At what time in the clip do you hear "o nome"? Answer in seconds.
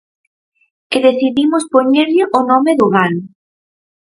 2.37-2.71